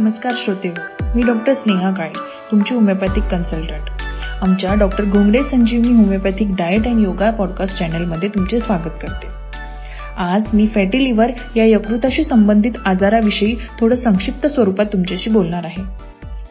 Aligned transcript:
नमस्कार 0.00 0.32
श्रोते 0.36 0.72
मी 1.14 1.22
डॉक्टर 1.22 1.54
स्नेहा 1.54 1.90
काळे 1.90 2.18
तुमची 2.50 2.74
होमिओपॅथिक 2.74 3.24
कन्सल्टंट. 3.24 4.02
आमच्या 4.42 4.74
doctor 4.74 5.04
Ghongade 5.04 5.42
Sanjivani 5.42 5.92
homeopathic 5.92 6.48
diet 6.50 6.86
and 6.86 7.00
yoga 7.00 7.30
podcast 7.30 7.78
चॅनलमध्ये 7.78 8.28
तुमचे 8.28 8.58
स्वागत 8.58 8.90
करते. 9.02 9.26
आज 10.16 10.44
मी 10.54 10.66
फॅटी 10.66 11.04
लिव्हर 11.04 11.30
या 11.56 11.64
यकृताशी 11.64 12.24
संबंधित 12.24 12.72
आजाराविषयी 12.86 13.54
थोडं 13.80 13.96
संक्षिप्त 13.96 14.46
स्वरूपात 14.46 14.86
तुमच्याशी 14.92 15.30
बोलणार 15.30 15.64
आहे. 15.64 15.82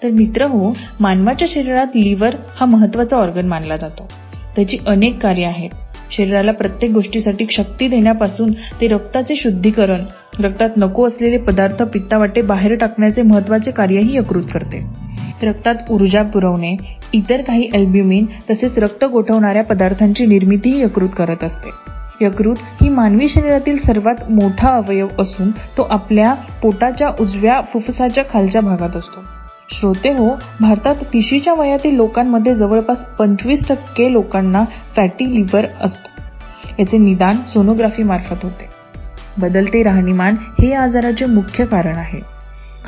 तर 0.04 0.10
मित्र 0.10 0.44
हो 0.44 0.78
मानवाच्या 1.00 1.48
शरीरात 1.52 1.88
लिव्हर 1.96 2.36
हा 2.56 2.66
महत्त्वाचा 2.66 3.18
ऑर्गन 3.18 3.48
मानला 3.48 3.76
जातो. 3.76 4.10
त्याची 4.56 4.78
अनेक 4.88 5.24
कार्य 5.24 5.46
आहेत. 5.46 5.70
शरीराला 6.12 6.52
प्रत्येक 6.52 6.92
गोष्टीसाठी 6.94 7.46
शक्ती 7.52 7.88
देण्यापासून 7.88 8.52
ते 8.52 8.88
रक्ताचे 8.88 9.36
शुद्धीकरण. 9.36 10.04
रक्तात 10.40 10.70
नको 10.78 11.08
असलेले 11.08 11.38
पदार्थ 11.38 11.84
पित्तावाटे 11.84 12.42
बाहेर 12.42 12.76
टाकण्याचे 12.76 13.22
महत्त्वाचे 13.22 13.72
कार्यही 13.72 14.18
यकृत 14.18 14.44
करते. 14.54 15.10
रक्तात 15.44 15.76
ऊर्जा 15.90 16.24
पुरवणे 16.24 16.76
इतर 17.14 17.42
काही 17.42 17.70
अल्ब्युमिन 17.74 18.26
तसेच 18.50 18.78
रक्त 18.78 19.06
गोठवणाऱ्या 19.06 19.64
पदार्थांची 19.64 20.26
निर्मितीही 20.26 20.82
यकृत 20.82 21.10
करत 21.18 21.44
असते. 21.44 21.70
यकृत 22.22 22.56
ही 22.82 22.90
मानवी 22.90 23.28
शरीरातील 23.28 23.78
सर्वात 23.78 24.32
मोठा 24.32 24.70
अवयव 24.70 25.08
असून 25.20 25.52
तो 25.52 25.82
आपल्या 25.82 26.34
पोटाच्या 26.34 27.08
उजव्या 27.20 27.62
फुफ्फुसाच्या 27.62 28.24
खालच्या 28.34 28.62
भागात 28.62 28.98
असतो. 28.98 29.39
श्रोते 29.72 30.10
हो 30.10 30.30
भारतात 30.62 30.96
तिशीच्या 30.96 31.54
वयातील 31.54 31.96
लोकांमध्ये 31.96 32.56
जवळपास 32.56 33.06
पंचवीस 33.06 33.68
टक्के 33.68 34.14
लोकांना 34.14 34.64
फॅटी 34.96 35.36
लिव्हर 35.36 35.66
असतो. 35.82 36.10
याचे 36.80 36.98
निदान 36.98 37.32
सोनोग्राफी 37.32 38.04
मार्फत 38.04 38.44
होते. 38.44 38.70
बदलते 39.38 39.84
राहणीमान 39.84 40.36
हे 40.62 40.74
आजाराचे 40.74 41.26
मुख्य 41.26 41.66
कारण 41.66 41.98
आहे. 41.98 42.20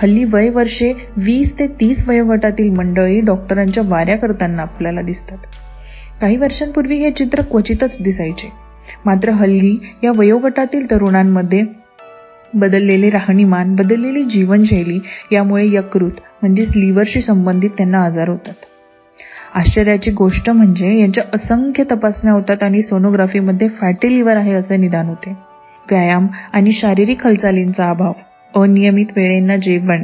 हल्ली 0.02 0.24
वय 0.24 0.50
वर्षे 0.50 0.94
वीस 1.18 1.60
ते 1.60 1.68
तीस 1.68 2.08
वयोगटातील 2.08 2.70
मंडळी 2.70 3.20
डॉक्टरांच्या 3.20 3.84
वाऱ्या 3.88 4.18
करताना 4.18 4.62
आपल्याला 4.62 5.02
दिसतात. 5.02 5.38
काही 6.22 6.38
वर्षांपूर्वी 6.38 6.98
हे 6.98 7.12
चित्र 7.12 7.42
क्वचितच 7.42 7.98
दिसायचे. 8.02 8.52
मात्र 9.06 9.30
हल्ली 9.30 9.78
या 10.04 10.12
वयोगटातील 10.16 10.92
तरुणांमध्ये 10.92 11.64
बदललेले 12.54 13.10
राहणीमान 13.10 13.76
बदललेली 13.76 14.24
जीवनशैली 14.24 15.00
यामुळे 15.32 15.66
यकृत 15.70 16.20
म्हणजेच 16.42 16.72
लिव्हरशी 16.76 17.22
संबंधित 17.22 17.70
त्यांना 17.70 18.04
आजार 18.06 18.30
होतात. 18.30 18.54
आश्चर्याची 19.56 20.12
गोष्ट 20.12 20.50
म्हणजे 20.50 21.00
यांच्या 21.00 21.24
असंख्य 21.34 21.84
तपासण्या 21.92 22.34
होतात 22.34 22.64
आणि 22.64 22.82
सोनोग्राफीमध्ये 22.82 23.68
फॅटी 23.68 24.16
लिव्हर 24.16 24.38
आहे 24.38 24.54
असे 24.54 24.78
निदान 24.78 25.08
होते. 25.08 25.36
व्यायाम 25.92 26.28
आणि 26.54 26.72
शारीरिक 26.72 27.26
हालचालींचा 27.26 27.90
अभाव 27.90 28.12
अनियमित 28.62 29.06
वेळेंना 29.16 29.56
जेवण 29.58 30.04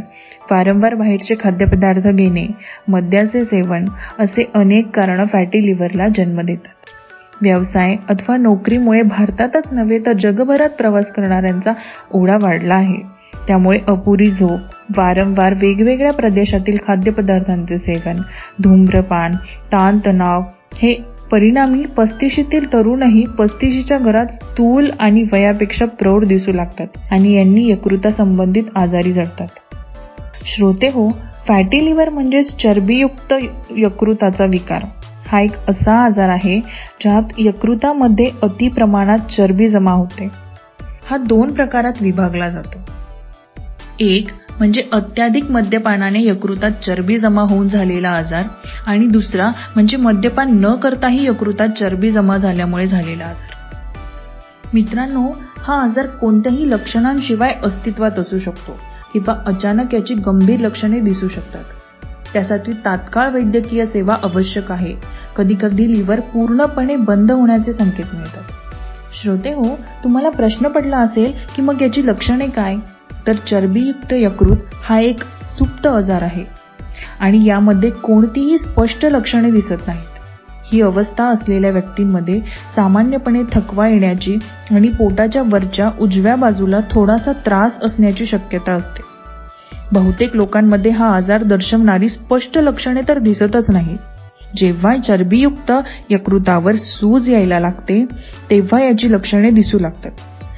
वारंवार 0.51 0.95
बाहेरचे 0.95 1.35
खाद्यपदार्थ 1.39 2.07
घेणे 2.07 2.47
मद्याचे 2.87 3.45
सेवन 3.45 3.85
असे 4.19 4.51
अनेक 4.53 4.89
कारण 4.89 5.25
फॅटी 5.25 5.65
लिव्हरला 5.65 6.07
जन्म 6.07 6.41
देतात. 6.41 6.76
व्यवसाय 7.41 7.95
अथवा 8.09 8.37
नोकरीमुळे 8.37 9.01
भारतातच 9.01 9.73
नव्हे 9.73 9.99
तर 9.99 10.13
जगभरात 10.13 10.69
प्रवास 10.69 11.11
करणाऱ्यांचा 11.11 11.71
ओढा 12.11 12.37
वाढला 12.41 12.75
आहे. 12.75 13.17
त्यामुळे 13.47 13.77
अपुरी 13.87 14.25
झोप 14.25 14.59
वारंवार 14.97 15.53
वेगवेगळ्या 15.53 16.13
प्रदेशातील 16.13 16.77
खाद्यपदार्थांचे 16.87 17.77
सेवन 17.77 18.15
धूम्रपान 18.63 19.31
ताणतणाव 19.71 20.43
हे 20.75 20.93
परिणामी 21.31 21.85
पस्तीशीतील 21.85 22.73
तरुणही 22.73 23.23
पस्तीशीच्या 23.39 23.97
घरात 23.97 24.25
स्थूल 24.25 24.89
आणि 24.99 25.23
वयापेक्षा 25.33 25.85
प्रौढ 25.85 26.25
दिसू 26.25 26.51
लागतात 26.51 26.87
आणि 27.11 27.33
यांनी 27.33 27.69
यकृता 27.69 28.09
संबंधित 28.09 28.63
आजारी 28.75 29.13
जडतात. 29.13 29.47
श्रोते 30.45 30.87
हो 30.87 31.09
फॅटी 31.47 31.85
लिव्हर 31.85 32.09
म्हणजेच 32.09 32.55
चरबीयुक्त 32.57 33.33
यकृताचा 33.77 34.45
विकार. 34.45 34.81
हा 35.27 35.39
एक 35.39 35.51
असा 35.69 36.05
आजार 36.05 36.29
आहे 36.29 36.59
ज्यात 37.01 37.23
यकृतामध्ये 37.37 38.25
अतिप्रमाणात 38.43 39.19
चरबी 39.19 39.67
जमा 39.67 39.91
होते. 39.91 40.29
हा 41.09 41.17
दोन 41.17 41.53
प्रकारात 41.53 41.93
विभागला 42.01 42.49
जातो. 42.49 42.79
एक 43.99 44.27
म्हणजे 44.59 44.83
अत्याधिक 44.91 45.51
मद्यपानाने 45.51 46.23
यकृतात 46.23 46.71
चरबी 46.71 47.17
जमा 47.17 47.41
होऊन 47.41 47.67
झालेला 47.67 48.09
आजार 48.09 48.43
आणि 48.85 49.07
दुसरा 49.07 49.49
म्हणजे 49.49 49.97
मद्यपान 49.97 50.47
न 50.51 50.75
करताही 50.75 51.25
यकृतात 51.25 51.69
चरबी 51.69 52.11
जमा 52.11 52.37
झाल्यामुळे 52.37 52.87
झालेला 52.87 53.25
आजार. 53.25 53.55
मित्रांनो 54.73 55.31
हा 55.57 55.81
आजार 55.83 56.07
कोणत्याही 56.07 56.69
लक्षणांशिवाय 56.69 57.53
अस्तित्वात 57.63 58.19
असू 58.19 58.39
शकतो 58.39 58.79
किंवा 59.13 59.35
अचानक 59.45 59.93
याची 59.93 60.13
गंभीर 60.13 60.59
लक्षणे 60.59 60.99
दिसू 60.99 61.27
शकतात. 61.27 61.63
त्यासाठी 62.33 62.71
तात्काळ 62.71 63.29
वैद्यकीय 63.29 63.85
सेवा 63.85 64.15
आवश्यक 64.23 64.71
आहे. 64.71 64.95
कधी 65.35 65.55
कधी 65.61 65.93
लिव्हर 65.93 66.19
पूर्णपणे 66.19 66.95
बंद 66.95 67.31
होण्याचे 67.31 67.73
संकेत 67.73 68.15
मिळतात. 68.15 68.43
श्रोते 69.21 69.53
हो 69.53 69.77
तुम्हाला 70.03 70.29
प्रश्न 70.29 70.67
पडला 70.67 70.97
असेल 70.97 71.33
की 71.55 71.61
मग 71.61 71.81
याची 71.81 72.07
लक्षणे 72.07 72.47
काय? 72.47 72.75
तर 73.27 73.33
चरबीयुक्त 73.33 74.13
यकृत 74.13 74.57
हा 74.83 74.99
एक 74.99 75.19
सुप्त 75.47 75.87
आजार 75.87 76.21
आहे. 76.21 76.43
आणि 77.19 77.45
यामध्ये 77.45 77.89
कोणतीही 77.89 78.57
स्पष्ट 78.57 79.05
लक्षणे 79.05 79.51
दिसत 79.51 79.87
नाहीत. 79.87 80.17
ही 80.73 80.81
अवस्था 80.81 81.27
असलेल्या 81.27 81.71
व्यक्तींमध्ये 81.71 82.41
सामान्यपणे 82.75 83.41
थकवा 83.51 83.87
येण्याची 83.87 84.37
आणि 84.71 84.87
पोटाच्या 84.87 85.41
वरच्या 85.45 85.91
उजव्या 85.99 86.35
बाजूला 86.35 86.79
थोडासा 86.91 87.31
त्रास 87.31 87.79
असण्याची 87.81 88.25
शक्यता 88.25 88.73
असते. 88.73 89.16
बहुतेक 89.93 90.35
लोकांमध्ये 90.35 90.91
हा 90.91 91.07
आजार 91.15 91.43
दर्शवणारी 91.43 92.09
स्पष्ट 92.09 92.57
लक्षणे 92.57 93.01
तर 93.07 93.19
दिसतच 93.19 93.69
नाही 93.69 93.95
जेव्हा 94.55 94.95
चरबीयुक्त 94.97 95.71
यकृतावर 96.09 96.75
सूज 96.75 97.29
यायला 97.29 97.59
लागते 97.59 98.03
तेव्हा 98.49 98.83
याची 98.83 99.11
लक्षणे 99.11 99.49
दिसू 99.49 99.79
लागतात. 99.79 100.11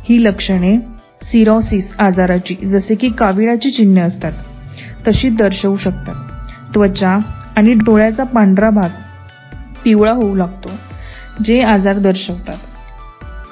ही 0.10 0.24
लक्षणे 0.24 0.76
सिरॉसिस 1.24 1.96
आजाराची 2.00 2.56
जसे 2.56 2.96
की 2.96 3.10
काविळाची 3.10 3.72
चिन्हे 3.72 4.04
असतात 4.04 4.32
तशी 5.08 5.30
दर्शवू 5.30 5.76
शकतात. 5.76 6.16
त्वचा 6.74 7.18
आणि 7.56 7.74
डोळ्याचा 7.74 8.24
पांढरा 8.24 8.70
भाग 8.70 8.90
पिवळा 9.84 10.12
होऊ 10.12 10.36
लागतो 10.36 10.72
जे 11.44 11.60
आजार 11.60 11.98
दर्शवतात. 11.98 12.58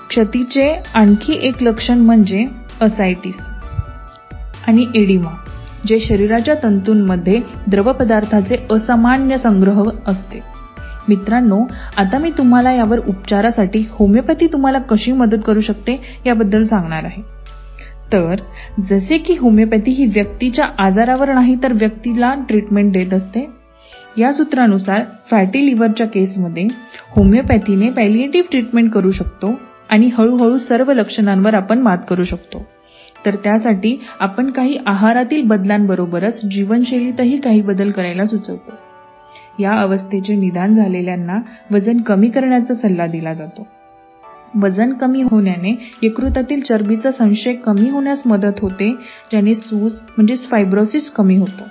क्षतीचे 0.10 0.70
आणखी 0.94 1.40
एक 1.42 1.64
लक्षण 1.64 1.98
म्हणजे 1.98 2.44
असायटिस 2.82 3.40
आणि 4.68 4.86
एडिमा. 4.96 5.30
जे 5.86 6.00
शरीराच्या 6.00 6.56
तंतूंमध्ये 6.64 7.42
द्रवपदार्थाचे 7.68 8.56
असामान्य 8.72 9.38
संग्रह 9.38 9.84
असते. 10.08 10.40
मित्रांनो 11.10 11.66
आता 11.98 12.18
मी 12.18 12.32
तुम्हाला 12.38 12.72
यावर 12.72 13.00
उपचारासाठी 13.00 13.88
होमिओपॅथी 13.92 14.48
तुम्हाला 14.48 14.80
कशी 14.80 15.12
मदत 15.12 15.38
करू 15.46 15.60
शकते 15.60 16.02
याबद्दल 16.26 16.64
सांगणार 16.64 17.04
आहे. 17.04 17.22
तर 18.14 18.36
जसे 18.90 19.18
की 19.18 19.36
होमिओपॅथी 19.36 19.92
ही 19.92 20.06
व्यक्तीच्या 20.06 20.66
आजारावर 20.78 21.34
नाही 21.34 21.56
तर 21.64 21.74
व्यक्तीला 21.74 22.34
ट्रीटमेंट 22.34 22.94
देत 22.94 23.14
असते. 23.14 23.50
या 24.18 24.34
सूत्रानुसार 24.34 25.04
फॅटी 25.32 25.66
लिव्हरच्या 25.66 26.08
केसमध्ये 26.08 26.68
होमिओपॅथीने 27.10 27.90
पॅलिएटिव्ह 27.90 28.48
ट्रीटमेंट 28.52 28.92
करू 28.92 29.12
शकतो 29.12 29.60
आणि 29.90 30.10
हळूहळू 30.18 30.58
सर्व 30.58 30.92
लक्षणांवर 30.92 31.54
आपण 31.54 31.80
मात 31.80 31.98
करू 32.10 32.24
शकतो. 32.24 32.66
तर 33.26 33.36
त्यासाठी 33.36 34.06
आपण 34.20 34.52
काही 34.52 34.78
आहारातील 34.86 35.44
बदलांबरोबरच 35.44 36.46
जीवनशैलीतही 36.46 37.38
काही 37.38 37.62
बदल 37.62 37.92
करायला 37.92 38.26
सुचवतो. 38.26 38.72
या 39.60 39.74
अवस्थेचे 39.74 40.36
निदान 40.36 40.74
झालेल्यांना 40.74 41.40
वजन 41.72 42.02
कमी 42.02 42.30
करण्याचा 42.30 42.76
सल्ला 42.76 43.08
दिला 43.08 43.34
जातो. 43.34 43.68
वजन 44.64 44.94
कमी 44.94 45.22
होण्याने 45.22 45.92
यकृतातील 46.02 46.62
चरबीचा 46.62 47.12
संशय 47.12 47.54
कमी 47.54 47.90
होण्यास 47.90 48.24
मदत 48.26 48.60
होते 48.62 48.92
ज्याने 49.32 49.56
सूज 49.56 49.98
म्हणजेच 50.18 50.50
फायब्रोसिस 50.50 51.10
कमी 51.10 51.38
होतो. 51.38 51.64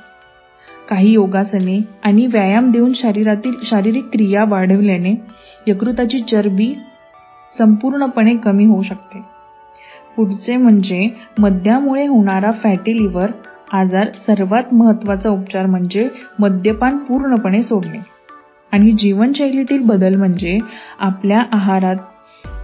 काही 0.89 1.13
योगासने 1.13 1.81
आणि 2.05 2.27
व्यायाम 2.27 2.71
देऊन 2.71 2.93
शरीरातील 2.93 3.53
शारीरिक 3.63 4.05
क्रिया 4.05 4.45
वाढवल्याने 4.49 5.15
यकृताची 5.67 6.21
चरबी 6.21 6.75
संपूर्णपणे 7.59 8.37
कमी 8.37 8.65
होऊ 8.65 8.83
शकते. 8.83 9.36
पुढचे 10.17 10.57
म्हणजे 10.57 11.09
मद्यामुळे 11.39 12.07
होणारा 12.07 12.51
फॅटी 12.51 12.97
लिव्हर 12.97 13.31
आजार 13.73 14.07
सर्वात 14.13 14.75
महत्त्वाचा 14.75 15.31
उपचार 15.31 15.67
म्हणजे 15.67 16.09
मद्यपान 16.39 16.97
पूर्णपणे 16.97 17.63
सोडणे. 17.63 17.99
आणि 18.73 18.93
जीवनशैलीतील 18.93 19.83
बदल 19.83 20.15
म्हणजे 20.15 20.59
आपल्या 20.99 21.43
आहारात 21.53 21.97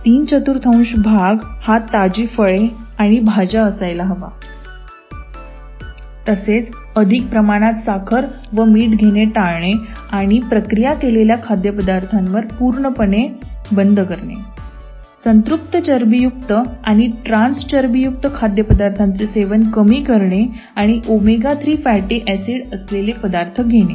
तीन 0.04 0.24
चतुर्थांश 0.24 0.94
भाग 0.96 1.34
हा 1.44 1.78
ताजी 1.78 2.26
फळे 2.26 2.68
आणि 2.98 3.20
भाज्या 3.20 3.62
असायला 3.64 4.02
हवा. 4.02 4.28
तसेच 6.28 6.72
अधिक 6.96 7.28
प्रमाणात 7.28 7.72
साखर 7.72 8.24
व 8.56 8.64
मीठ 8.64 8.88
घेणे 8.88 9.24
टाळणे 9.24 9.72
आणि 10.12 10.38
प्रक्रिया 10.38 10.94
केलेल्या 10.94 11.36
खाद्यपदार्थांवर 11.42 12.40
पूर्णपणे 12.40 13.40
बंद 13.72 14.00
करणे. 14.00 14.51
संतृप्त 15.24 15.76
चरबीयुक्त 15.76 16.52
आणि 16.84 17.06
ट्रान्स 17.26 17.64
चरबीयुक्त 17.66 18.26
खाद्यपदार्थांचे 18.34 19.26
सेवन 19.26 19.70
कमी 19.70 20.02
करणे 20.02 20.46
आणि 20.76 21.00
ओमेगा 21.08 21.54
थ्री 21.54 21.76
फॅटी 21.76 22.20
ॲसिड 22.28 22.74
असलेले 22.74 23.12
पदार्थ 23.12 23.60
घेणे. 23.60 23.94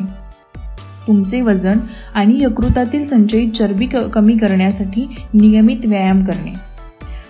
तुमचे 1.07 1.41
वजन 1.41 1.79
आणि 2.13 2.37
यकृतातील 2.41 3.03
संचयित 3.03 3.51
चरबी 3.51 3.85
कमी 3.85 4.37
करण्यासाठी 4.37 5.07
नियमित 5.33 5.85
व्यायाम 5.85 6.23
करणे. 6.23 6.53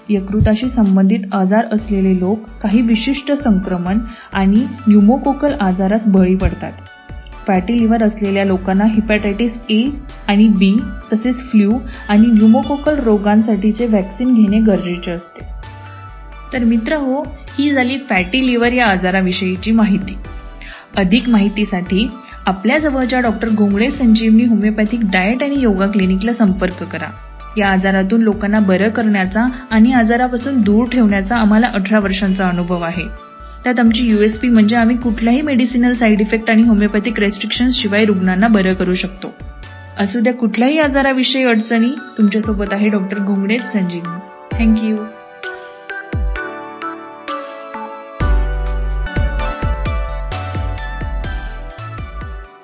यकृताशी 0.10 0.70
संबंधित 0.70 1.20
आजार 1.32 1.66
असलेले 1.72 2.20
लोक 2.20 2.50
काही 2.62 2.82
विशिष्ट 2.82 3.32
संक्रमण 3.32 4.00
आणि 4.34 4.66
न्यूमोकोकल 4.88 5.54
आजारास 5.62 6.08
बळी 6.08 6.36
पडतात. 6.36 6.72
फॅटी 7.48 7.80
लिव्हर 7.80 8.04
असलेल्या 8.04 8.46
लोकांना 8.46 8.86
हिपॅटायटिस 8.86 9.60
ए 9.70 9.84
आणि 10.28 10.48
बी 10.48 10.78
तसेच 11.14 11.36
फ्ल्यू 11.36 11.72
आणि 12.10 12.28
न्युमोकोकल 12.28 13.00
रोगांसाठीचे 13.00 13.86
व्हॅक्सिन 13.86 14.34
घेणे 14.34 14.60
गरजेचे 14.60 15.12
असते. 15.12 15.46
तर 16.54 16.64
मित्र 16.64 16.96
हो 16.96 17.22
ही 17.60 17.72
झाली 17.72 17.98
फॅटी 18.10 18.46
लिव्हर 18.48 18.72
या 18.72 18.86
आजाराविषयीची 18.86 19.72
माहिती. 19.72 20.18
अधिक 20.98 21.30
माहितीसाठी 21.30 22.08
आपल्या 22.46 22.78
जवळच्या 22.78 23.20
doctor 23.20 23.50
Ghongade 23.50 23.92
Sanjeevani 23.92 24.46
homeopathic 24.46 25.00
diet 25.04 25.44
आणि 25.44 25.56
योगा 25.60 25.88
क्लिनिकला 25.88 26.34
संपर्क 26.34 26.84
करा. 26.84 27.08
या 27.58 27.70
आजारातून 27.70 28.22
लोकांना 28.22 28.60
बरं 28.60 28.90
करण्याचा 28.90 29.46
आणि 29.72 29.92
आजारापासून 29.92 30.62
दूर 30.62 30.86
ठेवण्याचा 30.92 31.36
आम्हाला 31.36 31.68
अठरा 31.68 32.00
वर्षांचा 32.00 32.46
अनुभव 32.46 32.82
आहे. 32.82 33.27
त्यात 33.64 33.80
आमची 33.80 34.08
यूएसपी 34.08 34.50
म्हणजे 34.50 34.76
आम्ही 34.76 34.98
कुठल्याही 34.98 35.42
मेडिसिनल 35.42 35.92
साईड 35.92 36.22
इफेक्ट 36.22 36.50
आणि 36.50 36.62
होमिओपॅथिक 36.62 37.20
रेस्ट्रिक्शन्स 37.20 37.76
शिवाय 37.76 38.06
रुग्णांना 38.06 38.48
बरं 38.48 38.74
करू 38.74 38.94
शकतो. 38.94 39.34
असू 39.98 40.20
द्या 40.20 40.34
कुठल्याही 40.34 40.80
आजाराविषयी 40.80 41.44
अडचणी 41.44 41.90
तुमच्यासोबत 42.18 42.74
आहे 42.74 42.90
डॉक्टर 42.90 43.20
घोंगडेच 43.20 43.62
संजीवनी. 43.62 44.20
थँक्यू 44.58 44.98